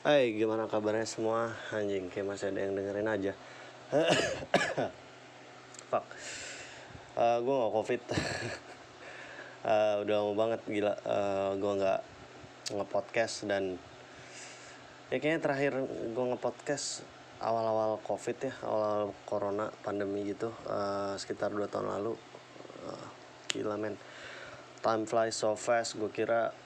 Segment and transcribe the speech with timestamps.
[0.00, 1.52] Hai, gimana kabarnya semua?
[1.76, 3.32] Anjing, kayak masih ada yang dengerin aja.
[5.92, 6.08] Fuck.
[7.20, 8.02] Uh, gue gak covid.
[9.68, 10.96] uh, udah lama banget gila.
[11.04, 12.00] Uh, gue gak
[12.72, 13.76] nge-podcast dan
[15.12, 15.84] ya kayaknya terakhir
[16.16, 17.04] gue nge-podcast
[17.44, 22.16] awal-awal covid ya, awal-awal corona pandemi gitu, uh, sekitar 2 tahun lalu.
[22.88, 23.06] Uh,
[23.52, 24.00] gila men.
[24.80, 26.00] Time flies so fast.
[26.00, 26.56] Gue kira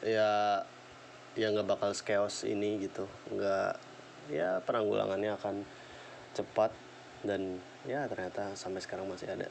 [0.00, 0.64] ya
[1.36, 3.04] ya nggak bakal chaos ini gitu.
[3.30, 3.72] Nggak
[4.32, 5.56] ya penanggulangannya akan
[6.32, 6.72] cepat
[7.22, 9.46] dan ya ternyata sampai sekarang masih ada.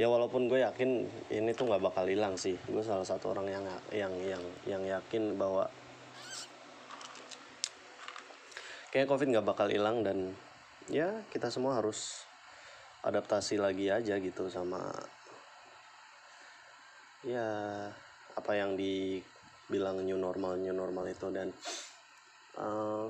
[0.00, 2.56] Ya walaupun gue yakin ini tuh nggak bakal hilang sih.
[2.68, 5.68] Gue salah satu orang yang yang yang yang yakin bahwa
[8.92, 10.36] kayak covid nggak bakal hilang dan
[10.92, 12.28] ya kita semua harus
[13.02, 14.92] adaptasi lagi aja gitu sama
[17.24, 17.48] ya
[18.34, 19.22] apa yang di
[19.70, 21.50] bilang new normal new normal itu dan
[22.58, 23.06] uh,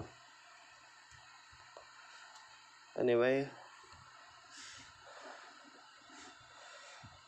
[2.99, 3.49] anyway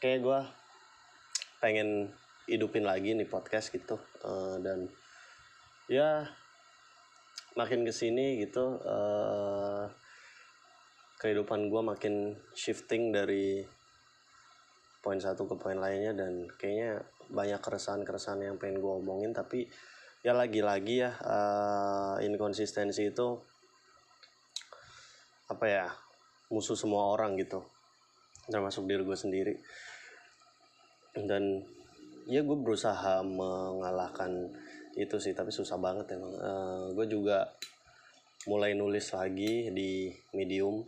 [0.03, 0.41] kayak gue
[1.65, 2.13] pengen
[2.45, 4.85] hidupin lagi nih podcast gitu uh, dan
[5.89, 6.29] ya
[7.57, 9.89] makin ke sini gitu uh,
[11.17, 13.65] kehidupan gue makin shifting dari
[15.01, 19.69] poin satu ke poin lainnya dan kayaknya banyak keresahan-keresahan yang pengen gue omongin tapi
[20.25, 23.39] ya lagi-lagi ya uh, inkonsistensi itu
[25.53, 25.87] apa ya
[26.49, 27.61] musuh semua orang gitu
[28.49, 29.55] termasuk diri gue sendiri.
[31.15, 31.63] Dan
[32.29, 34.51] ya gue berusaha mengalahkan
[34.95, 36.33] itu sih tapi susah banget emang.
[36.37, 37.49] Uh, gue juga
[38.45, 40.85] mulai nulis lagi di medium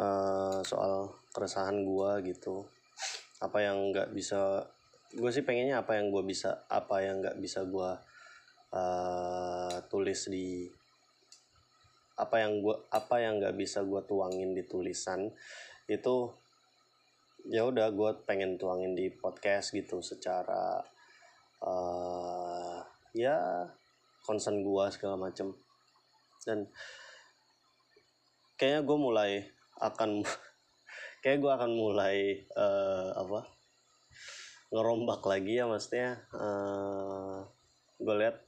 [0.00, 2.64] uh, soal keresahan gue gitu.
[3.42, 4.64] Apa yang nggak bisa
[5.14, 7.90] gue sih pengennya apa yang gue bisa apa yang nggak bisa gue
[8.74, 10.66] uh, tulis di
[12.14, 15.30] apa yang gue apa yang nggak bisa gue tuangin di tulisan
[15.90, 16.30] itu
[17.46, 20.80] ya udah gue pengen tuangin di podcast gitu secara
[21.60, 22.80] uh,
[23.12, 23.68] ya
[24.24, 25.52] concern gue segala macem.
[26.44, 26.68] Dan
[28.56, 29.30] kayaknya gue mulai
[29.80, 30.24] akan
[31.22, 33.53] kayak gue akan mulai uh, apa
[34.74, 37.46] ngerombak lagi ya maksudnya uh,
[38.02, 38.42] gue lihat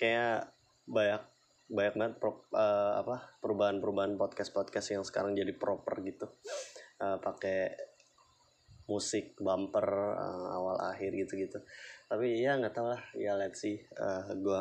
[0.00, 0.48] kayak
[0.88, 1.20] banyak
[1.68, 6.32] banyak banget pro, uh, apa perubahan-perubahan podcast-podcast yang sekarang jadi proper gitu.
[6.96, 7.76] Uh, pakai
[8.88, 9.84] musik bumper
[10.16, 11.60] uh, awal akhir gitu-gitu.
[12.08, 14.60] Tapi ya nggak tahu lah ya let's see uh, gue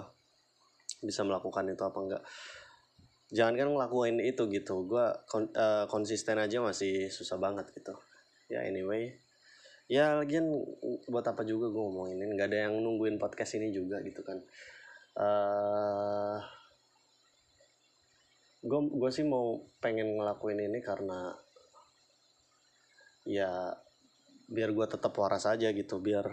[1.08, 2.24] bisa melakukan itu apa enggak
[3.32, 7.96] jangan kan ngelakuin itu gitu gue kon, uh, konsisten aja masih susah banget gitu.
[8.52, 9.16] Ya anyway
[9.88, 10.52] ya lagian
[11.08, 12.20] buat apa juga gue ngomongin?
[12.20, 14.40] Ini nggak ada yang nungguin podcast ini juga gitu kan.
[15.18, 16.40] Uh, eh,
[18.68, 21.32] gue gue sih mau pengen ngelakuin ini karena
[23.24, 23.72] ya
[24.48, 26.32] biar gue tetap waras aja gitu biar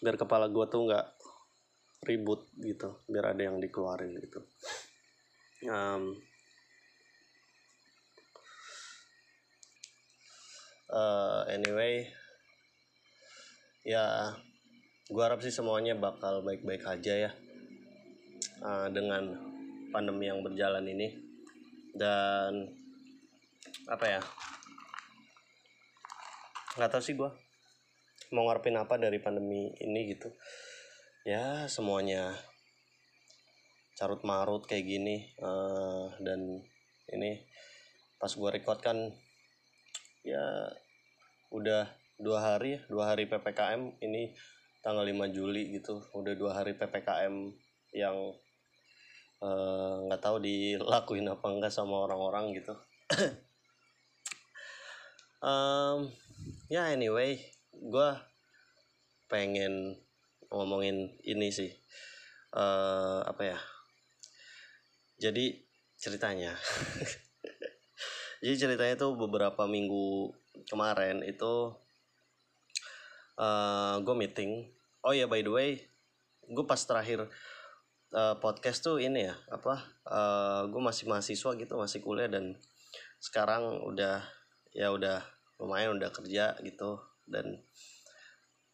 [0.00, 1.06] biar kepala gue tuh nggak
[2.04, 4.44] ribut gitu biar ada yang dikeluarin gitu.
[5.64, 6.20] Um,
[10.92, 12.04] uh, anyway
[13.84, 14.32] ya
[15.04, 17.30] gue harap sih semuanya bakal baik-baik aja ya
[18.64, 19.36] uh, dengan
[19.92, 21.12] pandemi yang berjalan ini.
[21.94, 22.66] Dan
[23.86, 24.20] apa ya
[26.74, 27.30] nggak tahu sih gue
[28.34, 30.32] mau ngarepin apa dari pandemi ini gitu.
[31.28, 32.34] Ya semuanya
[33.94, 36.64] carut marut kayak gini uh, dan
[37.14, 37.46] ini
[38.18, 38.98] pas gue record kan
[40.26, 40.72] ya
[41.54, 44.34] udah dua hari dua hari ppkm ini
[44.84, 46.04] tanggal 5 Juli gitu.
[46.12, 47.50] Udah dua hari ppkm
[47.96, 48.16] yang
[49.40, 52.74] eh, nggak uh, tahu dilakuin apa enggak sama orang-orang gitu.
[55.44, 56.08] Um,
[56.72, 57.36] ya yeah, anyway
[57.68, 58.10] gue
[59.28, 59.92] pengen
[60.48, 61.68] ngomongin ini sih.
[62.48, 63.58] Uh, apa ya?
[65.20, 65.64] Jadi
[66.00, 66.52] ceritanya
[68.44, 70.32] jadi ceritanya tuh beberapa minggu
[70.68, 71.72] kemarin itu
[73.38, 74.52] uh, eh, gue meeting.
[75.04, 75.70] Oh ya by the way
[76.44, 77.24] gue pas terakhir
[78.12, 82.56] uh, podcast tuh ini ya apa uh, gue masih mahasiswa gitu masih kuliah dan
[83.16, 84.20] sekarang udah
[84.76, 85.24] ya udah
[85.56, 87.64] lumayan udah kerja gitu dan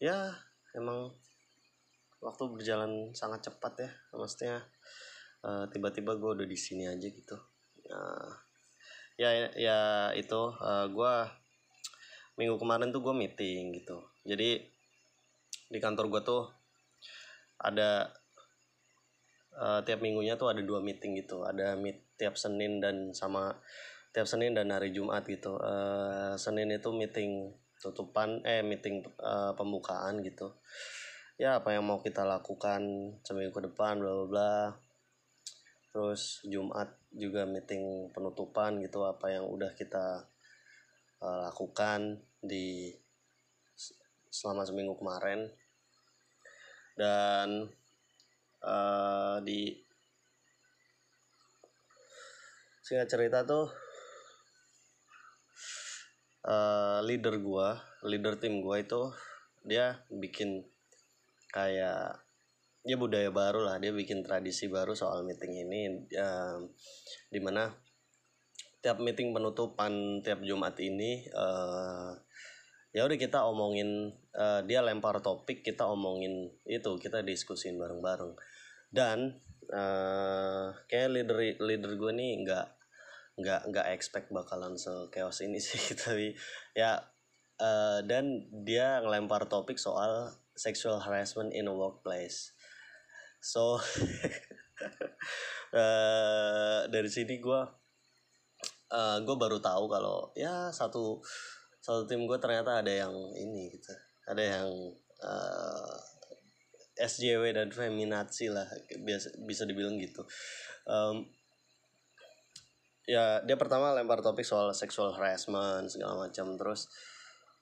[0.03, 0.35] ya
[0.75, 1.15] emang
[2.19, 4.57] waktu berjalan sangat cepat ya maksudnya
[5.47, 7.37] uh, tiba-tiba gue udah di sini aja gitu.
[7.91, 8.31] Uh,
[9.21, 9.79] ya ya
[10.17, 11.15] itu uh, gue
[12.41, 14.61] minggu kemarin tuh gue meeting gitu jadi
[15.71, 16.43] di kantor gue tuh
[17.61, 18.11] ada
[19.57, 21.45] uh, tiap minggunya tuh ada dua meeting gitu.
[21.45, 23.53] Ada meet tiap Senin dan sama
[24.11, 25.61] tiap Senin dan hari Jumat gitu.
[25.61, 30.53] Uh, Senin itu meeting tutupan eh meeting uh, pembukaan gitu.
[31.41, 32.83] Ya apa yang mau kita lakukan
[33.25, 34.57] seminggu ke depan bla bla bla.
[35.91, 40.29] Terus Jumat juga meeting penutupan gitu apa yang udah kita
[41.25, 42.95] uh, lakukan di
[44.31, 45.51] selama seminggu kemarin.
[46.95, 47.69] Dan
[48.65, 49.77] uh, di
[52.81, 53.71] singkat cerita tuh
[56.47, 59.13] uh, leader gua leader tim gua itu
[59.63, 60.65] dia bikin
[61.53, 62.19] kayak
[62.81, 65.81] ya budaya baru lah dia bikin tradisi baru soal meeting ini
[66.17, 66.73] um,
[67.29, 67.69] di mana
[68.81, 72.17] tiap meeting penutupan tiap Jumat ini uh,
[72.91, 78.35] ya udah kita omongin uh, dia lempar topik kita omongin itu kita diskusin bareng-bareng.
[78.91, 79.39] Dan
[79.71, 82.67] uh, kayak leader leader gue nih nggak
[83.41, 86.37] nggak nggak expect bakalan se chaos ini sih tapi
[86.77, 87.01] ya
[87.63, 92.53] uh, dan dia ngelempar topik soal sexual harassment in a workplace.
[93.41, 93.81] So
[95.73, 97.61] uh, dari sini gue
[98.93, 101.23] uh, gue baru tahu kalau ya satu
[101.91, 103.91] satu tim gue ternyata ada yang ini gitu.
[104.31, 104.71] Ada yang
[105.27, 105.97] uh,
[106.95, 108.71] eh, SJW dan feminazi lah
[109.03, 110.23] biasa bisa dibilang gitu.
[110.87, 111.27] Um,
[113.11, 116.55] ya dia pertama lempar topik soal sexual harassment segala macam.
[116.55, 116.87] Terus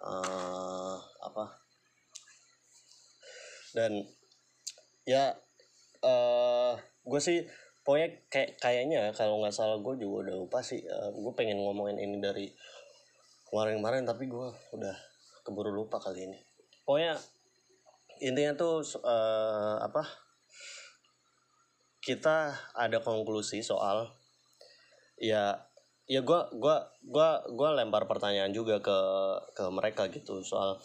[0.05, 1.65] uh, apa?
[3.73, 4.05] Dan
[5.09, 5.33] ya
[6.05, 6.77] uh,
[7.09, 7.49] gue sih
[7.81, 10.85] pokoknya kayak kayaknya kalau nggak salah gue juga udah lupa sih.
[10.85, 12.53] Uh, gue pengen ngomongin ini dari
[13.51, 14.97] kemarin-kemarin tapi gue udah
[15.45, 16.39] keburu lupa kali ini.
[16.85, 17.17] Pokoknya
[18.21, 20.03] intinya tuh uh, apa
[22.03, 24.11] kita ada konklusi soal
[25.21, 25.55] ya
[26.09, 28.99] ya gue gua gua gua lempar pertanyaan juga ke
[29.53, 30.81] ke mereka gitu soal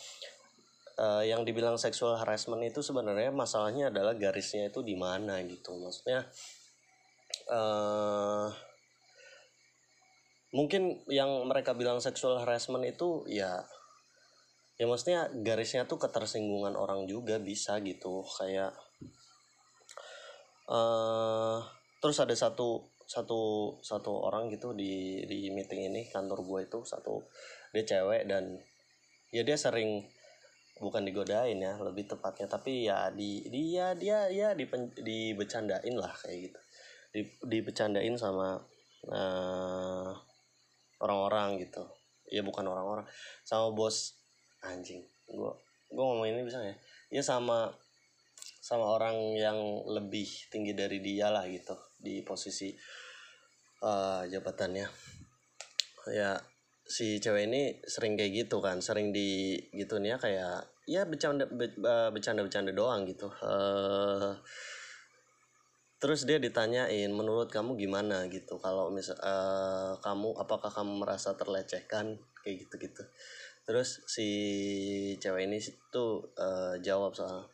[1.00, 5.74] uh, yang dibilang sexual harassment itu sebenarnya masalahnya adalah garisnya itu di mana gitu.
[5.80, 6.28] Maksudnya
[7.50, 8.52] uh,
[10.54, 13.66] mungkin yang mereka bilang sexual harassment itu ya
[14.78, 18.22] ya maksudnya garisnya tuh ketersinggungan orang juga bisa gitu.
[18.38, 18.78] Kayak
[20.70, 21.58] uh,
[21.98, 23.42] terus ada satu satu
[23.84, 27.28] satu orang gitu di di meeting ini kantor gue itu satu
[27.76, 28.58] dia cewek dan
[29.30, 30.06] ya dia sering
[30.82, 34.66] bukan digodain ya lebih tepatnya tapi ya di dia dia ya di
[35.02, 36.60] dibecandain lah kayak gitu.
[37.14, 38.58] Di dibecandain sama
[39.10, 40.14] uh,
[41.04, 41.84] orang-orang gitu.
[42.32, 43.04] Ya bukan orang-orang.
[43.44, 44.16] Sama bos.
[44.64, 45.04] Anjing.
[45.28, 45.52] Gua
[45.92, 46.76] gua ngomong ini bisa ya?
[47.12, 47.68] Ya sama
[48.64, 49.60] sama orang yang
[49.92, 52.72] lebih tinggi dari dia lah gitu di posisi
[53.84, 54.88] uh, jabatannya.
[56.16, 56.40] Ya
[56.84, 61.48] si cewek ini sering kayak gitu kan sering di gitu nih ya kayak ya bercanda
[62.12, 63.28] bercanda bercanda doang gitu.
[63.44, 64.36] Uh,
[66.04, 68.28] terus dia ditanyain menurut kamu gimana?
[68.28, 68.60] Gitu.
[68.60, 72.20] Kalau misal uh, kamu apakah kamu merasa terlecehkan?
[72.44, 73.04] Kayak gitu gitu
[73.64, 74.28] terus si
[75.24, 75.56] cewek ini
[75.88, 77.48] tuh uh, jawab soal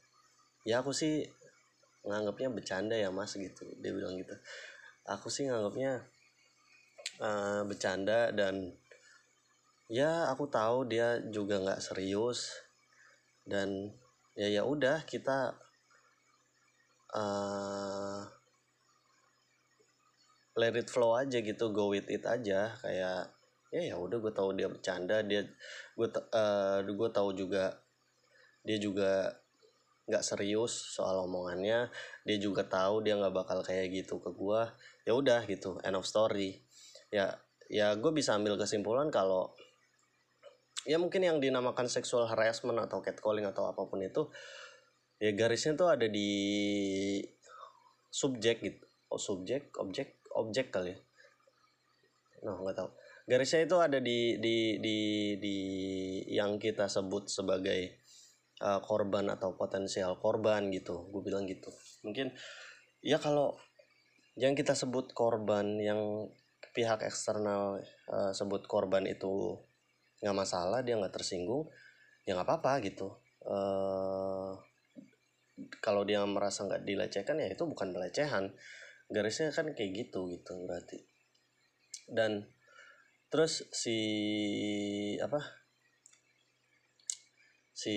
[0.66, 1.22] ya aku sih
[2.06, 3.68] nganggapnya bercanda ya mas gitu.
[3.78, 4.34] Dia bilang gitu.
[5.06, 6.02] Aku sih nganggapnya
[7.22, 8.74] uh, bercanda dan
[9.90, 12.54] ya aku tahu dia juga nggak serius
[13.46, 13.94] dan
[14.38, 15.58] ya ya udah kita
[17.14, 18.22] uh,
[20.60, 22.76] let it flow aja gitu go with it aja.
[22.84, 23.32] Kayak
[23.72, 25.46] ya ya udah gue tahu dia bercanda dia
[25.96, 27.80] gue uh, gue tahu juga
[28.66, 29.30] dia juga
[30.10, 31.86] nggak serius soal omongannya
[32.26, 34.62] dia juga tahu dia nggak bakal kayak gitu ke gue
[35.06, 36.60] ya udah gitu end of story.
[37.14, 37.40] Ya
[37.72, 39.54] ya gue bisa ambil kesimpulan kalau
[40.90, 44.26] ya mungkin yang dinamakan sexual harassment atau catcalling atau apa pun itu
[45.22, 46.32] ya garisnya tuh ada di
[48.10, 51.00] subjek gitu oh subjek objek objek kali ya?
[52.46, 52.90] No nggak tahu.
[53.30, 54.98] Garisnya itu ada di di di
[55.38, 55.58] di
[56.34, 58.00] yang kita sebut sebagai
[58.64, 61.10] uh, korban atau potensial korban gitu.
[61.12, 61.70] Gue bilang gitu.
[62.02, 62.32] Mungkin
[63.04, 63.56] ya kalau
[64.40, 66.32] yang kita sebut korban yang
[66.72, 69.60] pihak eksternal uh, sebut korban itu
[70.24, 71.68] nggak masalah dia nggak tersinggung
[72.24, 73.14] ya nggak apa-apa gitu.
[73.44, 74.58] Uh,
[75.84, 78.56] kalau dia merasa nggak dilecehkan ya itu bukan pelecehan
[79.10, 81.02] garisnya kan kayak gitu gitu berarti.
[82.06, 82.46] Dan
[83.30, 83.98] terus si
[85.22, 85.42] apa
[87.74, 87.96] si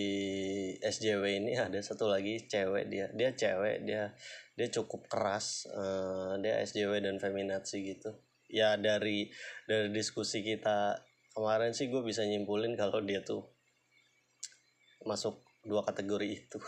[0.78, 3.06] SJW ini ada satu lagi cewek dia.
[3.12, 4.12] Dia cewek dia
[4.56, 8.16] dia cukup keras uh, dia SJW dan feminazi gitu.
[8.48, 9.28] Ya dari
[9.68, 10.96] dari diskusi kita
[11.32, 13.48] kemarin sih gue bisa nyimpulin kalau dia tuh
[15.04, 16.58] masuk dua kategori itu.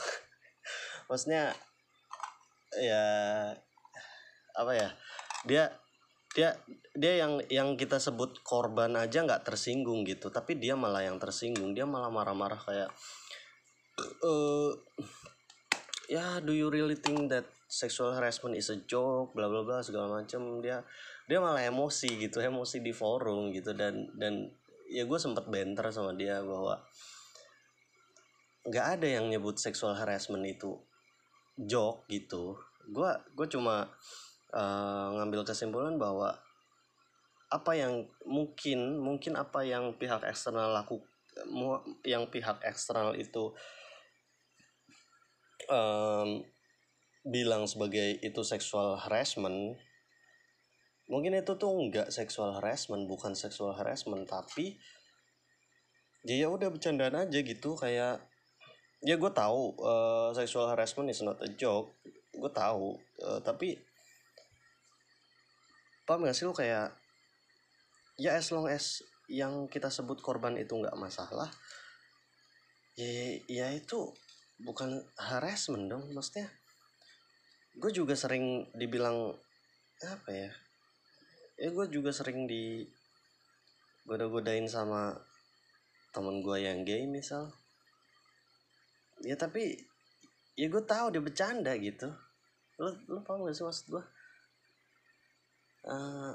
[1.09, 1.53] Maksudnya
[2.75, 3.05] ya
[4.55, 4.89] apa ya
[5.45, 5.65] dia
[6.35, 6.51] dia
[6.95, 10.35] dia yang yang kita sebut korban aja nggak tersinggung gitu.
[10.35, 11.73] Tapi dia malah yang tersinggung.
[11.79, 12.91] Dia malah marah-marah kayak
[14.27, 14.71] uh,
[16.11, 19.31] ya do you really think that sexual harassment is a joke?
[19.31, 20.83] Bla bla bla segala macam dia
[21.31, 23.71] dia malah emosi gitu emosi di forum gitu.
[23.71, 24.51] Dan dan
[24.91, 26.83] ya gue sempat benter sama dia bahwa
[28.67, 30.75] nggak ada yang nyebut sexual harassment itu
[31.55, 32.59] joke gitu.
[32.91, 33.87] Gue gue cuma
[34.55, 36.33] uh, ngambil kesimpulan bahwa
[37.51, 41.03] apa yang mungkin mungkin apa yang pihak eksternal laku
[42.07, 43.51] yang pihak eksternal itu
[45.71, 46.43] um,
[47.27, 49.77] bilang sebagai itu sexual harassment
[51.11, 54.81] mungkin itu tuh enggak sexual harassment bukan sexual harassment tapi
[56.25, 58.25] ya, ya udah bercandaan aja gitu kayak
[59.05, 61.93] ya gue tahu uh, sexual harassment is not a joke
[62.33, 63.77] gue tahu uh, tapi
[66.05, 66.93] paham gak sih lo kayak
[68.21, 71.49] ya as long as yang kita sebut korban itu nggak masalah
[72.95, 74.13] ya ya itu
[74.63, 76.47] bukan harassment dong maksudnya.
[77.75, 79.35] Gue juga sering dibilang
[80.05, 80.51] apa ya
[81.55, 82.83] ya gue juga sering di
[84.05, 85.15] goda-godain sama
[86.15, 87.51] temen gue yang gay misal.
[89.27, 89.75] Ya tapi
[90.55, 92.15] ya gue tahu dia bercanda gitu.
[92.79, 94.05] Lo lo paham gak sih maksud gue
[95.89, 96.35] uh,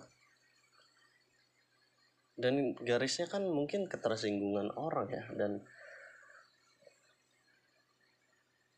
[2.39, 5.59] dan garisnya kan mungkin ketersinggungan orang ya dan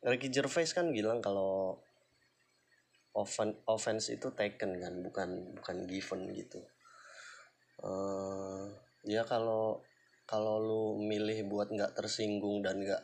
[0.01, 1.77] Ricky Gervais kan bilang kalau
[3.13, 5.29] offen, offense itu taken kan bukan
[5.61, 6.57] bukan given gitu.
[7.85, 8.65] Uh,
[9.05, 9.85] ya kalau
[10.25, 13.03] kalau lu milih buat nggak tersinggung dan nggak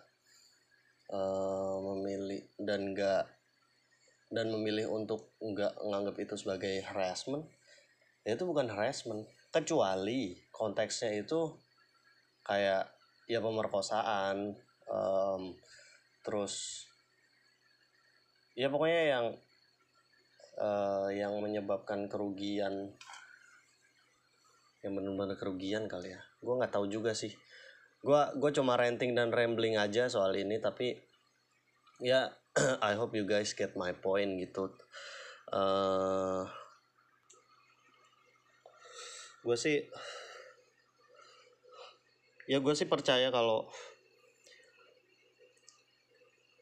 [1.14, 3.30] uh, memilih dan nggak
[4.34, 7.46] dan memilih untuk nggak nganggap itu sebagai harassment
[8.36, 11.56] itu bukan harassment kecuali konteksnya itu
[12.44, 12.92] kayak
[13.28, 14.56] ya pemerkosaan
[14.92, 15.56] um,
[16.24, 16.84] terus
[18.58, 19.26] ya pokoknya yang
[20.60, 22.92] uh, yang menyebabkan kerugian
[24.82, 26.22] yang benar-benar kerugian kali ya.
[26.40, 27.34] Gue nggak tahu juga sih.
[28.02, 30.96] Gue gue cuma renting dan rambling aja soal ini tapi
[32.02, 32.30] ya
[32.88, 34.74] I hope you guys get my point gitu.
[35.52, 36.44] Uh,
[39.48, 39.80] gue sih
[42.52, 43.72] ya gue sih percaya kalau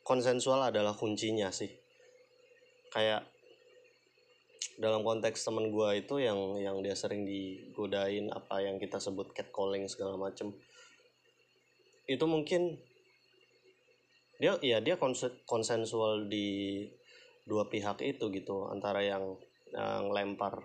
[0.06, 1.74] konsensual adalah kuncinya sih.
[2.94, 3.26] Kayak
[4.78, 9.88] dalam konteks temen gue itu yang yang dia sering digodain apa yang kita sebut catcalling
[9.88, 10.52] segala macem
[12.06, 12.76] itu mungkin
[14.36, 15.00] dia ya dia
[15.48, 16.86] konsensual di
[17.50, 18.70] dua pihak itu gitu.
[18.70, 19.42] Antara yang
[19.74, 20.62] yang lempar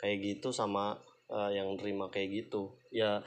[0.00, 0.96] kayak gitu sama
[1.30, 2.74] uh, yang terima kayak gitu.
[2.92, 3.24] Ya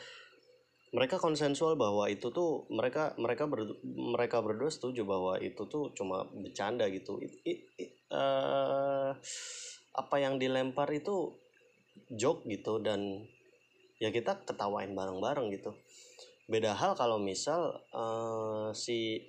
[0.95, 6.23] mereka konsensual bahwa itu tuh mereka mereka ber, mereka berdua setuju bahwa itu tuh cuma
[6.31, 7.19] bercanda gitu.
[7.19, 9.11] It, it, it, uh,
[9.97, 11.35] apa yang dilempar itu
[12.13, 13.27] joke gitu dan
[13.99, 15.75] ya kita ketawain bareng-bareng gitu.
[16.47, 19.27] Beda hal kalau misal uh, si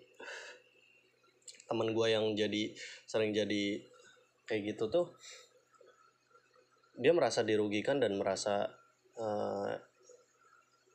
[1.68, 2.72] teman gue yang jadi
[3.04, 3.82] sering jadi
[4.48, 5.12] kayak gitu tuh
[6.98, 8.66] dia merasa dirugikan dan merasa
[9.14, 9.70] uh,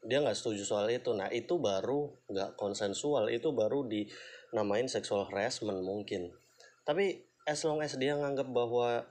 [0.04, 1.16] dia nggak setuju soal itu.
[1.16, 6.36] Nah itu baru nggak konsensual itu baru dinamain sexual harassment mungkin.
[6.84, 9.08] Tapi as long as dia nganggap bahwa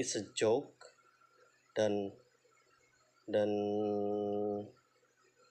[0.00, 0.72] it's a joke
[1.76, 2.08] dan
[3.28, 3.52] dan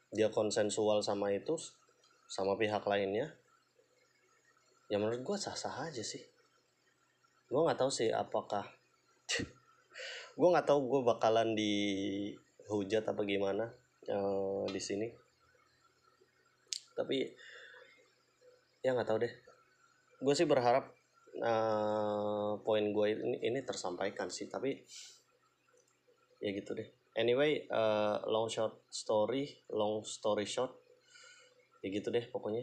[0.10, 1.54] dia konsensual sama itu
[2.26, 3.38] sama pihak lainnya
[4.90, 6.24] ya menurut gue sah-sah aja sih.
[7.48, 8.66] Gue nggak tahu sih apakah
[10.38, 13.74] gue nggak tahu gue bakalan dihujat apa gimana
[14.14, 15.10] uh, di sini.
[16.94, 17.26] Tapi
[18.86, 19.34] ya nggak tahu deh.
[20.22, 20.94] Gue sih berharap
[21.42, 24.78] uh, poin gue ini, ini tersampaikan sih tapi
[26.38, 26.86] ya gitu deh.
[27.18, 30.78] Anyway uh, long short story long story short
[31.82, 32.62] ya gitu deh pokoknya.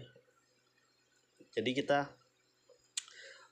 [1.51, 2.24] Jadi kita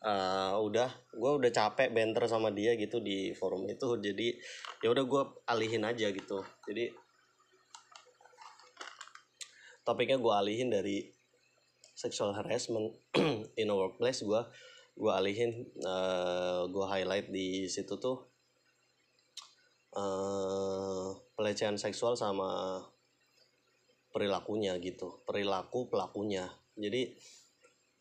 [0.02, 3.99] uh, udah gue udah capek banter sama dia gitu di forum itu.
[3.99, 4.35] Jadi
[4.82, 6.42] ya udah gue alihin aja gitu.
[6.66, 6.90] Jadi
[9.82, 11.11] topiknya gue alihin dari
[11.94, 12.94] sexual harassment
[13.61, 14.42] in a workplace gue
[14.92, 18.28] gue alihin uh, gue highlight di situ tuh
[19.97, 22.82] uh, pelecehan seksual sama
[24.12, 25.25] perilakunya gitu.
[25.25, 26.44] Perilaku pelakunya.
[26.76, 27.16] Jadi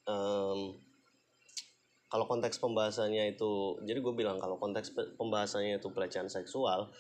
[0.06, 0.76] um,
[2.12, 6.92] kalau konteks pembahasannya itu jadi gue bilang kalau konteks pembahasannya itu pelecehan seksual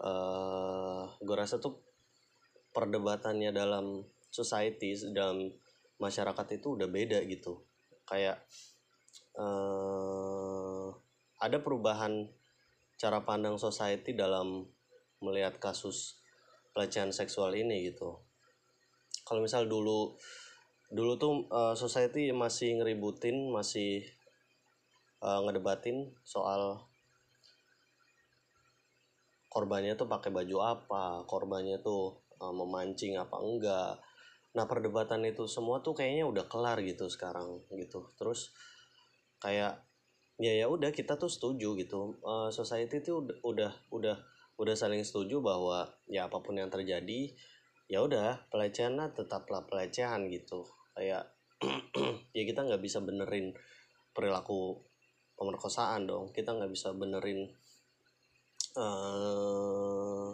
[0.00, 1.78] uh, gue rasa tuh
[2.72, 4.00] perdebatannya dalam
[4.32, 5.52] society dalam
[6.00, 7.62] masyarakat itu udah beda gitu.
[8.08, 8.42] Kayak
[9.36, 10.90] uh,
[11.38, 12.26] ada perubahan
[12.96, 14.66] cara pandang society dalam
[15.22, 16.18] melihat kasus
[16.72, 18.18] pelecehan seksual ini gitu.
[19.22, 20.16] Kalau misal dulu
[20.92, 24.02] dulu tuh uh, society masih ngeributin masih
[25.22, 26.82] uh, ngedebatin soal
[29.46, 33.92] korbannya tuh pakai baju apa korbannya tuh uh, memancing apa enggak.
[34.52, 38.10] Nah perdebatan itu semua tuh kayaknya udah kelar gitu sekarang gitu.
[38.18, 38.50] Terus
[39.38, 39.78] kayak
[40.40, 42.18] ya ya udah kita tuh setuju gitu.
[42.20, 44.16] Uh, society tuh udah udah udah
[44.60, 47.32] udah saling setuju bahwa ya apa pun yang terjadi
[47.88, 50.64] ya udah pelecehan lah tetaplah pelecehan gitu.
[50.96, 51.28] Kayak
[52.36, 53.52] ya kita nggak bisa benerin
[54.12, 54.91] perilaku
[55.38, 56.30] pemerkosaan dong.
[56.30, 57.50] Kita nggak bisa benerin
[58.76, 60.32] uh,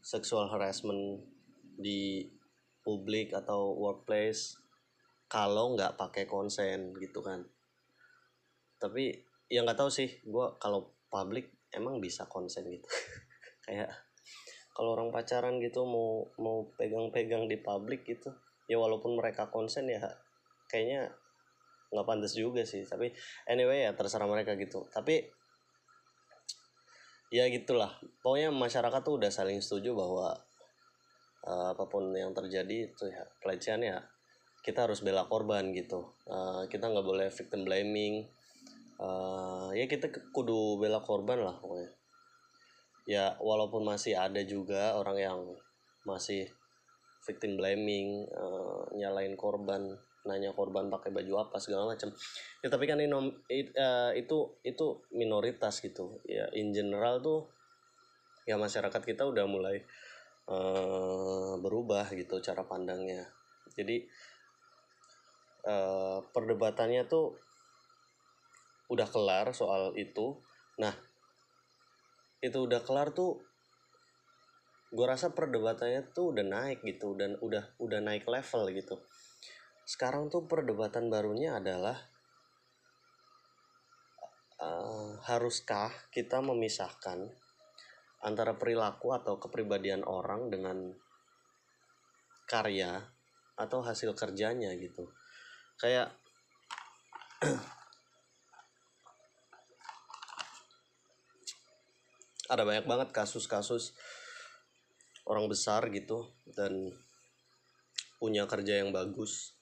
[0.00, 1.22] sexual harassment
[1.78, 2.26] di
[2.80, 4.56] publik atau workplace
[5.28, 7.44] kalau nggak pakai konsen gitu kan.
[8.80, 9.12] Tapi
[9.52, 12.88] yang nggak tahu sih gue kalau publik emang bisa konsen gitu.
[13.68, 13.92] Kayak
[14.78, 18.30] kalau orang pacaran gitu mau mau pegang-pegang di publik gitu
[18.70, 19.98] ya walaupun mereka konsen ya
[20.70, 21.10] kayaknya
[21.92, 22.84] nggak pantas juga sih.
[22.84, 23.12] Tapi
[23.48, 24.88] anyway ya terserah mereka gitu.
[24.88, 25.24] Tapi
[27.32, 27.92] ya gitulah.
[28.24, 30.36] Pokoknya masyarakat tuh udah saling setuju bahwa
[31.44, 33.98] uh, apa pun yang terjadi itu ya pelecehan ya
[34.64, 36.12] kita harus bela korban gitu.
[36.28, 38.28] Uh, kita nggak boleh victim blaming.
[38.98, 41.90] Uh, ya kita kudu bela korban lah pokoknya.
[43.08, 45.40] Ya walaupun masih ada juga orang yang
[46.04, 46.50] masih
[47.24, 49.96] victim blaming uh, nyalain korban
[50.28, 52.12] nanya korban pakai baju apa segala macam.
[52.60, 53.08] Ya tapi kan ini
[53.48, 56.20] it, uh, itu itu minoritas gitu.
[56.28, 57.48] Ya in general tuh
[58.44, 59.80] ya masyarakat kita udah mulai
[60.52, 63.24] uh, berubah gitu cara pandangnya.
[63.72, 64.04] Jadi
[65.64, 67.40] uh, perdebatannya tuh
[68.92, 70.36] udah kelar soal itu.
[70.76, 70.92] Nah
[72.38, 73.48] itu udah kelar tuh
[74.88, 78.96] gue rasa perdebatannya tuh udah naik gitu dan udah udah naik level gitu
[79.88, 81.96] sekarang tuh perdebatan barunya adalah
[84.60, 87.32] uh, haruskah kita memisahkan
[88.20, 90.92] antara perilaku atau kepribadian orang dengan
[92.44, 93.00] karya
[93.56, 95.08] atau hasil kerjanya gitu?
[95.80, 96.12] Kayak
[102.52, 103.96] ada banyak banget kasus-kasus
[105.24, 106.92] orang besar gitu dan
[108.20, 109.57] punya kerja yang bagus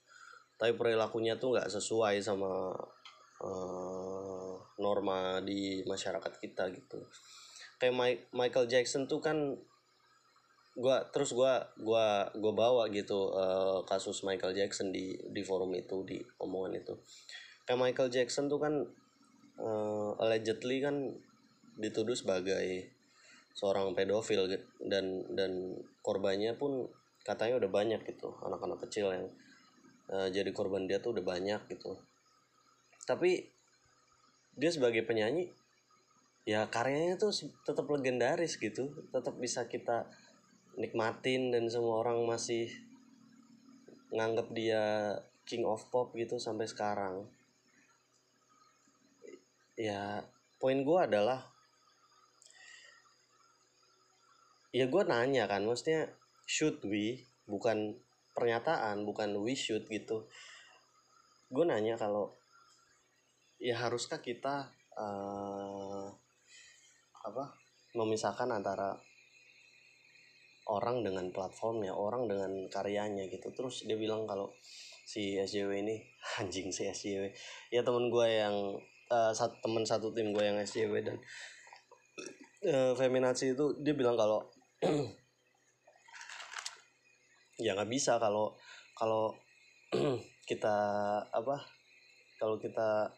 [0.57, 2.73] tapi perilakunya tuh nggak sesuai sama
[3.45, 7.05] uh, norma di masyarakat kita gitu.
[7.77, 9.57] Kayak Michael Jackson tuh kan
[10.77, 16.05] gua terus gua gua gua bawa gitu uh, kasus Michael Jackson di di forum itu
[16.05, 16.95] di omongan itu.
[17.69, 18.75] Kayak Michael Jackson tuh kan
[19.61, 21.13] uh, allegedly kan
[21.77, 22.89] dituduh sebagai
[23.57, 24.49] seorang pedofil
[24.85, 26.89] dan dan korbannya pun
[27.25, 29.27] katanya udah banyak gitu anak-anak kecil yang
[30.11, 31.99] uh, jadi korban dia tuh udah banyak gitu.
[33.07, 33.47] Tapi
[34.57, 35.53] dia sebagai penyanyi
[36.47, 37.35] ya karyanya tuh
[37.67, 38.91] tetap legendaris gitu.
[39.11, 40.07] Tetap bisa kita
[40.77, 42.71] nikmatin dan semua orang masih
[44.15, 45.17] nganggap dia
[45.47, 47.27] king of pop gitu sampai sekarang.
[49.77, 50.25] Ya
[50.57, 51.53] poin gue adalah
[54.73, 56.13] ya gue nanya kan maksudnya
[56.45, 57.97] should we bukan
[58.37, 60.29] pernyataan bukan we should gitu.
[61.49, 62.37] Gue nanya kalau
[63.57, 66.13] ya haruskah kita uh,
[67.25, 67.45] apa
[67.97, 68.93] memisahkan antara
[70.69, 73.49] orang dengan platformnya orang dengan karyanya gitu.
[73.57, 74.53] Terus dia bilang kalau
[75.07, 75.97] si SJW ini
[76.43, 77.31] anjing si SJW
[77.71, 78.55] ya temen gue yang
[79.09, 81.17] uh, temen satu tim gue yang SJW dan
[82.67, 84.43] uh, feminazi itu dia bilang kalau
[87.57, 88.57] ya nggak bisa kalau
[88.97, 89.33] kalau
[90.51, 90.77] kita
[91.29, 91.57] apa
[92.37, 93.09] kalau kita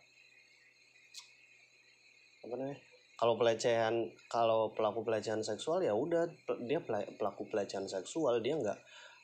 [2.38, 2.78] apa namanya
[3.18, 3.94] kalau pelecehan
[4.30, 6.30] kalau pelaku pelecehan seksual ya udah
[6.64, 6.78] dia
[7.18, 8.78] pelaku pelecehan seksual dia nggak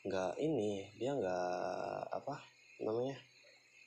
[0.05, 2.43] nggak ini dia nggak apa
[2.83, 3.17] namanya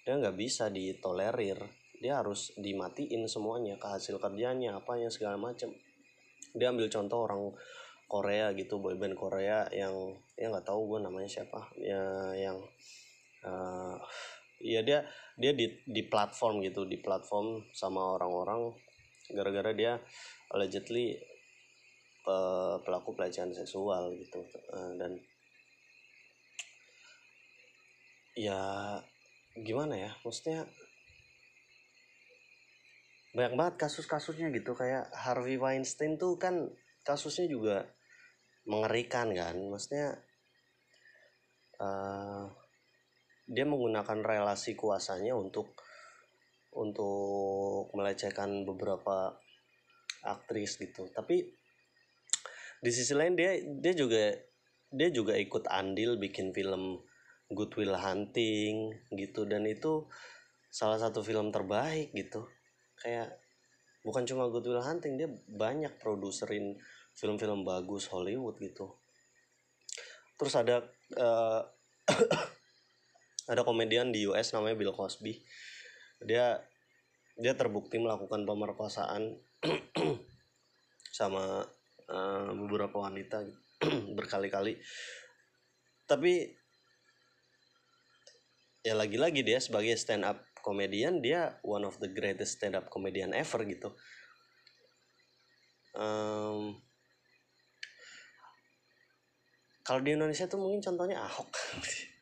[0.07, 1.59] dia nggak bisa ditolerir.
[1.99, 5.67] Dia harus dimatiin semuanya ke hasil kerjanya apa yang segala macam
[6.55, 7.51] dia ambil contoh orang
[8.07, 11.67] Korea gitu boyband Korea yang ya nggak tahu gue namanya siapa.
[11.75, 12.57] Ya yang
[13.43, 13.99] uh,
[14.63, 15.03] ya dia
[15.35, 18.71] dia di di platform gitu di platform sama orang-orang.
[19.27, 19.99] Gara-gara dia
[20.55, 21.19] allegedly
[22.23, 24.39] uh, pelaku pelecehan seksual gitu.
[24.71, 25.11] Uh, dan
[28.39, 28.61] ya
[29.57, 30.63] gimana ya maksudnya
[33.35, 34.71] banyak banget kasus-kasusnya gitu.
[34.79, 36.71] Kayak Harvey Weinstein tuh kan
[37.03, 37.96] kasusnya juga
[38.67, 39.55] mengerikan kan.
[39.71, 40.19] Maksudnya
[41.79, 42.45] uh,
[43.47, 45.71] dia menggunakan relasi kuasanya untuk
[46.75, 49.33] untuk melecehkan beberapa
[50.27, 51.07] aktris gitu.
[51.09, 51.47] Tapi
[52.77, 54.35] di sisi lain dia dia juga
[54.91, 57.01] dia juga ikut andil bikin film
[57.47, 59.47] Good Will Hunting gitu.
[59.47, 60.05] Dan itu
[60.67, 62.45] salah satu film terbaik gitu.
[62.99, 63.39] Kayak
[64.03, 66.75] bukan cuma Good Will Hunting dia banyak produserin
[67.17, 68.93] film-film bagus Hollywood gitu.
[70.37, 70.85] Terus ada
[71.17, 71.61] uh,
[73.51, 75.41] ada komedian di US namanya Bill Cosby.
[76.21, 76.61] Dia
[77.37, 79.33] dia terbukti melakukan pemerkosaan
[81.19, 81.65] sama
[82.05, 83.41] uh, beberapa wanita
[84.17, 84.77] berkali-kali.
[86.05, 86.53] Tapi
[88.85, 93.33] ya lagi-lagi dia sebagai stand up komedian dia one of the greatest stand up comedian
[93.33, 93.89] ever gitu.
[95.97, 96.86] Um,
[99.87, 101.47] kalau di Indonesia tuh mungkin contohnya Ahok.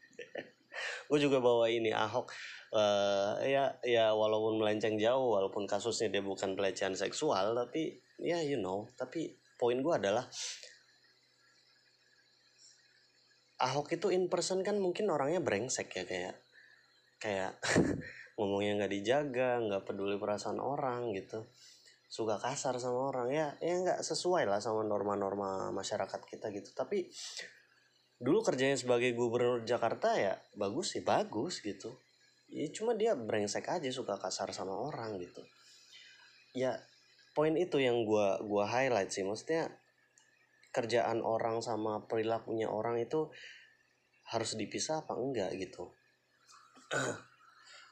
[1.09, 2.29] Gue juga bawa ini Ahok.
[2.69, 8.61] Uh, ya ya walaupun melenceng jauh walaupun kasusnya dia bukan pelecehan seksual tapi ya you
[8.61, 8.85] know.
[8.93, 10.29] Tapi poin gue adalah
[13.65, 16.35] Ahok itu in person kan mungkin orangnya brengsek ya kayak
[17.17, 17.57] kayak
[18.37, 21.49] ngomongnya nggak dijaga nggak peduli perasaan orang gitu
[22.07, 23.27] suka kasar sama orang.
[23.31, 26.71] Ya ya nggak sesuai lah sama norma-norma masyarakat kita gitu.
[26.73, 27.09] Tapi
[28.15, 31.91] dulu kerjanya sebagai gubernur Jakarta ya bagus sih bagus gitu.
[32.49, 35.43] Ya cuma dia brengsek aja suka kasar sama orang gitu.
[36.55, 36.79] Ya
[37.35, 39.27] poin itu yang gua gua highlight sih.
[39.27, 39.67] Maksudnya
[40.75, 43.31] kerjaan orang sama perilakunya orang itu
[44.27, 45.93] harus dipisah apa enggak gitu.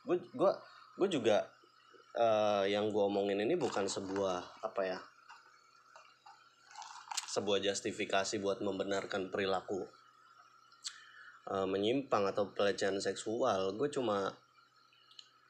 [0.04, 0.52] Gue gue
[1.00, 1.48] gue juga
[2.18, 5.00] uh, yang gue omongin ini bukan sebuah apa ya
[7.34, 9.82] sebuah justifikasi buat membenarkan perilaku
[11.50, 13.74] uh, menyimpang atau pelecehan seksual.
[13.74, 14.30] Gue cuma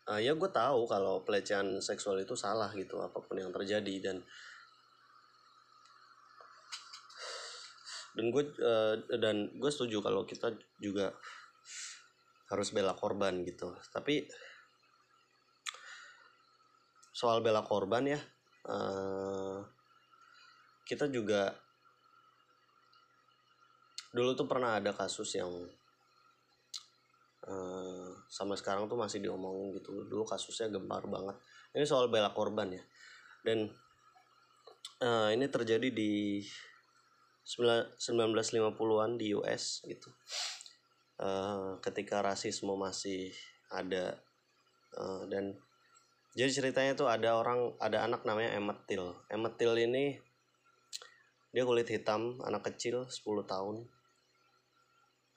[0.08, 4.18] uh, ya gue tahu kalau pelecehan seksual itu salah gitu apa pun yang terjadi dan
[8.14, 11.12] dan gue uh, dan gue setuju kalau kita juga
[12.48, 13.76] harus bela korban gitu.
[13.92, 14.24] Tapi
[17.14, 18.20] soal bela korban ya
[18.68, 19.62] uh,
[20.84, 21.54] kita juga
[24.14, 25.50] dulu tuh pernah ada kasus yang
[27.50, 30.06] uh, sama sekarang tuh masih diomongin gitu.
[30.06, 31.34] Dulu kasusnya gempar banget.
[31.74, 32.84] Ini soal bela korban ya.
[33.42, 33.74] Dan
[35.02, 36.46] uh, ini terjadi di
[37.44, 40.14] 1950-an di US gitu.
[41.18, 43.34] Uh, ketika rasisme masih
[43.74, 44.18] ada
[44.98, 45.58] uh, dan
[46.34, 50.18] jadi ceritanya tuh ada orang ada anak namanya Emmett Till Emmett Till ini
[51.54, 53.86] dia kulit hitam anak kecil 10 tahun.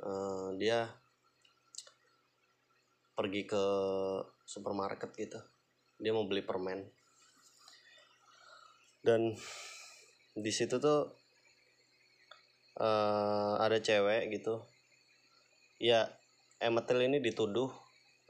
[0.01, 0.89] Uh, dia
[3.13, 3.65] pergi ke
[4.49, 5.37] supermarket gitu.
[6.01, 6.89] Dia mau beli permen.
[9.05, 9.37] Dan
[10.33, 11.13] di situ tuh
[12.81, 14.65] uh, ada cewek gitu.
[15.77, 16.17] Ya
[16.65, 17.69] Emetil ini dituduh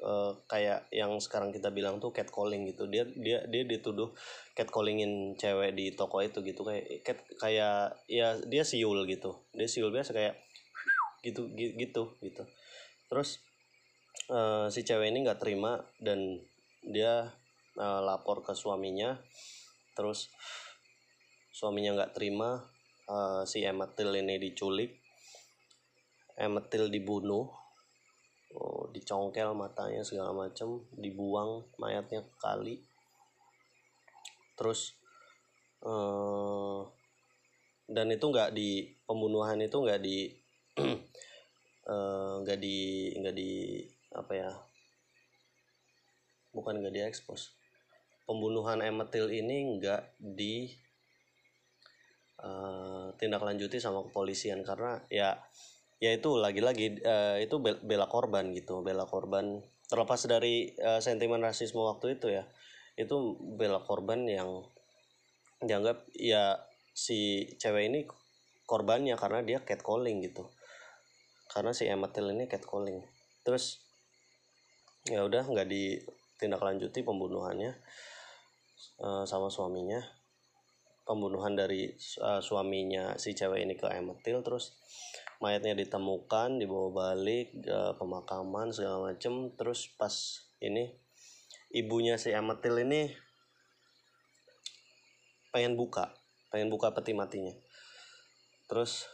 [0.06, 2.86] uh, kayak yang sekarang kita bilang tuh catcalling gitu.
[2.86, 4.14] Dia dia dia dituduh
[4.54, 6.62] catcallingin cewek di toko itu gitu.
[6.62, 9.42] Kayak cat kayak ya dia siul gitu.
[9.50, 10.38] Dia siul biasa kayak
[11.26, 12.42] gitu gitu gitu.
[13.10, 13.42] Terus
[14.30, 16.38] uh, si cewek ini nggak terima dan
[16.86, 17.34] dia
[17.74, 19.18] uh, lapor ke suaminya.
[19.98, 20.30] Terus
[21.50, 22.62] suaminya nggak terima
[23.10, 25.02] uh, si Emetil ini diculik.
[26.36, 27.65] Emetil dibunuh
[28.56, 32.76] oh, dicongkel matanya segala macam dibuang mayatnya ke kali.
[34.56, 34.96] Terus
[35.84, 36.82] uh,
[37.86, 40.32] dan itu nggak di pembunuhan itu nggak di
[42.42, 42.78] nggak uh, di
[43.20, 43.52] nggak di
[44.16, 44.50] apa ya
[46.56, 47.52] bukan nggak diekspos.
[48.26, 50.66] Pembunuhan Emetil ini nggak di
[52.42, 55.36] uh, tindak lanjuti sama kepolisian karena ya
[55.96, 59.64] ya itu lagi-lagi uh, itu bela korban gitu bela korban.
[59.86, 62.44] Terlepas dari uh, sentimen rasisme waktu itu ya
[62.96, 64.64] itu bela korban yang
[65.62, 66.60] dianggap ya
[66.96, 68.00] si cewek ini
[68.64, 70.48] korbannya karena dia catcalling gitu.
[71.48, 73.00] Karena si Emma Till ini catcalling.
[73.46, 73.80] Terus
[75.06, 77.72] ya udah nggak ditindaklanjuti pembunuhannya
[79.00, 80.02] uh, sama suaminya.
[81.06, 84.74] Pembunuhan dari uh, suaminya si cewek ini ke Emma Till terus
[85.42, 89.52] mayatnya ditemukan dibawa balik ke pemakaman segala macem.
[89.56, 90.12] Terus pas
[90.62, 90.92] ini
[91.72, 93.12] ibunya si Emma Till ini
[95.52, 96.12] pengen buka
[96.56, 97.52] pengen buka peti matinya.
[98.64, 99.04] Terus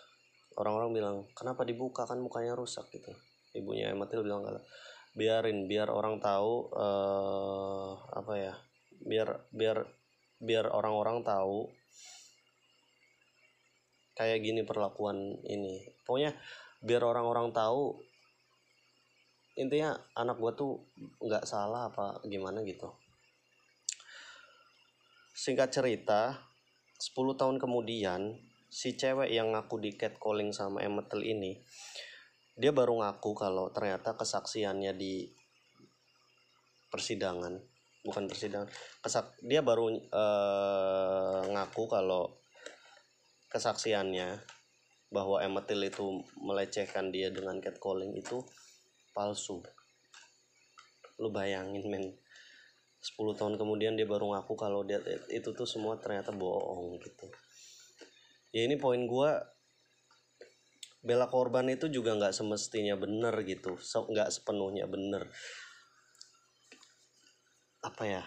[0.54, 2.06] orang-orang bilang kenapa dibuka?
[2.06, 3.10] Kan mukanya rusak gitu.
[3.52, 4.62] Ibunya Ematil bilang kalau
[5.12, 8.54] biarin biar orang tahu uh, apa ya
[9.04, 9.84] biar biar
[10.40, 11.68] biar orang-orang tahu
[14.12, 15.84] kayak gini perlakuan ini.
[16.04, 16.36] Pokoknya
[16.82, 18.00] biar orang-orang tahu
[19.56, 20.80] intinya anak gua tuh
[21.20, 22.88] nggak salah apa gimana gitu.
[25.32, 26.38] Singkat cerita
[27.00, 28.38] 10 tahun kemudian
[28.72, 31.60] si cewek yang ngaku di catcalling sama Emetel ini
[32.52, 35.24] dia baru ngaku kalau ternyata kesaksiannya di
[36.92, 37.56] persidangan.
[38.02, 42.41] Bukan persidangan kesak dia baru uh, ngaku kalau
[43.52, 44.40] kesaksiannya
[45.12, 48.40] bahwa Emetil itu melecehkan dia dengan catcalling itu
[49.12, 49.60] palsu.
[51.20, 52.04] Lu bayangin men.
[53.02, 57.28] 10 tahun kemudian dia baru ngaku kalau dia itu tuh semua ternyata bohong gitu.
[58.56, 59.30] Ya ini poin gue
[61.02, 63.76] bela korban itu juga nggak semestinya bener gitu.
[63.84, 65.28] Nggak sepenuhnya bener.
[67.82, 68.22] Apa ya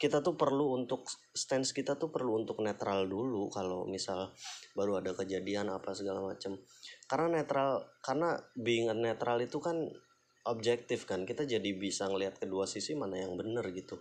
[0.00, 1.04] kita tuh perlu untuk
[1.36, 4.32] stance kita tuh perlu untuk netral dulu kalau misal
[4.72, 6.56] baru ada kejadian apa segala macam
[7.04, 9.76] karena netral karena being netral itu kan
[10.48, 11.28] objektif kan.
[11.28, 14.00] Kita jadi bisa ngelihat kedua sisi mana yang bener gitu.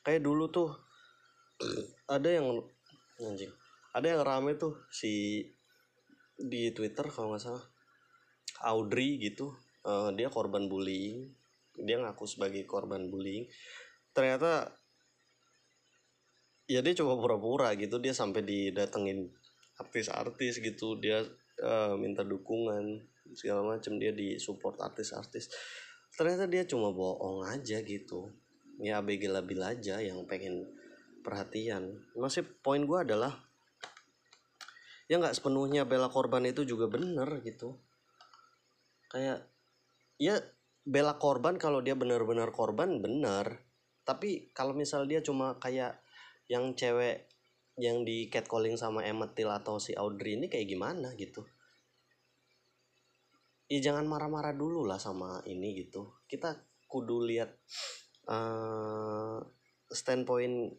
[0.00, 0.68] Kayak dulu tuh
[2.16, 2.64] ada yang
[3.20, 3.52] anjing
[3.94, 5.46] ada yang rame tuh si
[6.34, 7.64] di Twitter kalau nggak salah
[8.66, 9.54] Audrey gitu.
[9.84, 11.30] Uh, dia korban bullying.
[11.76, 13.46] Dia ngaku sebagai korban bullying.
[14.10, 14.72] Ternyata
[16.64, 19.28] ya dia coba pura-pura gitu dia sampai didatengin
[19.76, 21.20] artis-artis gitu dia
[21.60, 25.48] uh, minta dukungan segala macam dia di support artis-artis.
[26.14, 28.30] Ternyata dia cuma bohong aja gitu.
[28.78, 30.66] Ya abg labil aja yang pengen
[31.24, 32.04] perhatian.
[32.14, 33.32] Masih poin gue adalah
[35.08, 37.80] ya nggak sepenuhnya bela korban itu juga bener gitu.
[39.10, 39.48] Kayak
[40.20, 40.38] ya
[40.84, 43.64] bela korban kalau dia benar-benar korban benar.
[44.04, 46.03] Tapi kalau misal dia cuma kayak
[46.48, 47.28] yang cewek
[47.74, 51.42] yang di catcalling sama Emetil atau si Audrey ini kayak gimana gitu?
[53.66, 56.14] Ya jangan marah-marah dulu lah sama ini gitu.
[56.30, 56.54] Kita
[56.86, 57.50] kudu lihat
[58.30, 59.42] uh,
[59.90, 60.70] standpoint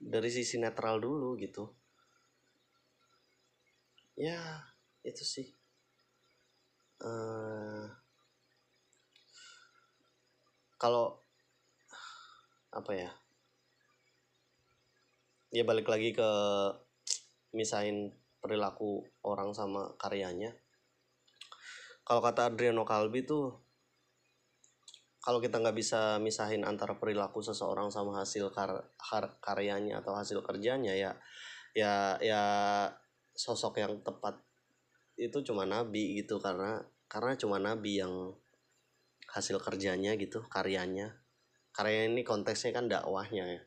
[0.00, 1.70] dari sisi netral dulu gitu.
[4.18, 4.64] Ya
[5.04, 5.46] itu sih.
[6.96, 7.86] Uh,
[10.80, 11.20] kalau
[12.72, 13.10] apa ya
[15.50, 16.30] ya balik lagi ke
[17.54, 20.54] misain perilaku orang sama karyanya.
[22.06, 23.50] Kalau kata Adriano Calvi tuh
[25.18, 30.38] kalau kita nggak bisa misahin antara perilaku seseorang sama hasil kar, kar karyanya atau hasil
[30.46, 31.18] kerjanya ya
[31.74, 32.42] ya ya
[33.34, 34.38] sosok yang tepat
[35.18, 36.78] itu cuma nabi gitu karena
[37.10, 38.38] karena cuma nabi yang
[39.30, 41.18] hasil kerjanya gitu karyanya.
[41.74, 43.62] Karya ini konteksnya kan dakwahnya ya.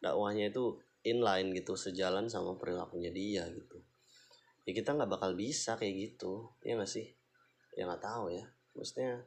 [0.00, 3.80] Dakwahnya itu inline gitu sejalan sama perilakunya dia gitu.
[4.68, 7.08] Ya kita nggak bakal bisa kayak gitu ya nggak sih?
[7.76, 8.44] Ya nggak tahu ya.
[8.76, 9.24] Maksudnya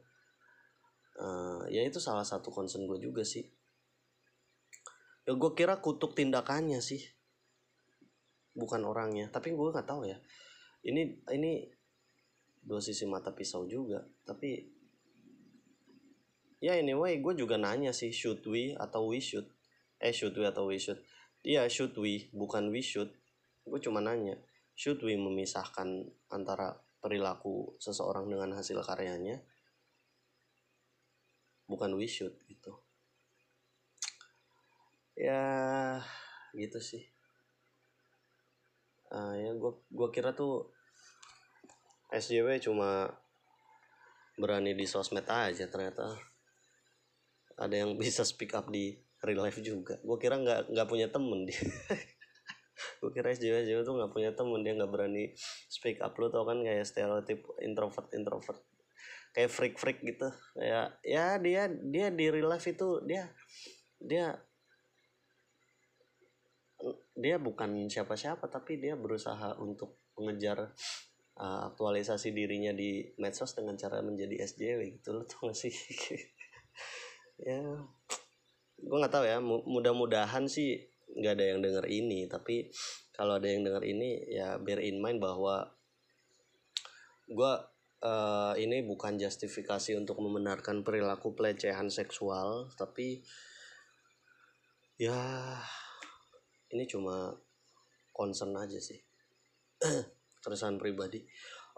[1.18, 3.42] uh, ya itu salah satu concern gue juga sih.
[5.26, 7.02] Ya gue kira kutuk tindakannya sih
[8.54, 9.26] bukan orangnya.
[9.34, 10.18] Tapi gue nggak tahu ya.
[10.86, 11.66] Ini ini
[12.62, 14.06] dua sisi mata pisau juga.
[14.22, 14.62] Tapi
[16.62, 19.50] ya anyway gue juga nanya sih should we atau we should?
[19.98, 21.02] Eh should we atau we should
[21.44, 22.32] iya should we?
[22.32, 23.12] Bukan we should.
[23.62, 24.40] Gue cuma nanya
[24.74, 29.38] should we memisahkan antara perilaku seseorang dengan hasil karyanya?
[31.70, 32.74] Bukan we should gitu.
[35.14, 36.02] Ya
[36.52, 37.06] gitu sih.
[39.14, 40.74] Uh, ya gue gua kira tuh
[42.10, 43.06] SJW cuma
[44.34, 46.18] berani di sosmed aja ternyata.
[47.54, 49.96] Ada yang bisa speak up di real life juga.
[50.04, 51.60] Gue kira nggak nggak punya temen dia.
[53.00, 55.32] Gue kira SJW SJW tuh nggak punya temen dia nggak berani
[55.68, 56.12] speak up.
[56.20, 58.60] Lu tau kan kayak stereotip introvert introvert.
[59.34, 60.28] Kayak freak freak gitu.
[60.54, 63.32] Kayak ya dia dia di real life itu dia
[63.98, 64.36] dia
[67.16, 70.76] dia bukan siapa-siapa tapi dia berusaha untuk mengejar
[71.40, 75.16] uh, aktualisasi dirinya di medsos dengan cara menjadi SJW gitu.
[75.16, 75.72] Loh tuh gak sih?
[77.34, 77.60] Ya
[78.84, 80.76] gue nggak tahu ya mudah-mudahan sih
[81.14, 82.68] nggak ada yang denger ini tapi
[83.14, 85.64] kalau ada yang denger ini ya bear in mind bahwa
[87.30, 87.52] gue
[88.04, 93.24] uh, ini bukan justifikasi untuk membenarkan perilaku pelecehan seksual tapi
[95.00, 95.16] ya
[96.74, 97.32] ini cuma
[98.14, 98.98] concern aja sih
[100.44, 101.24] keresahan pribadi.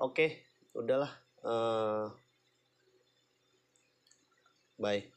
[0.03, 0.45] Oke
[0.77, 1.09] udahlah
[1.41, 2.13] uh,
[4.77, 5.16] bye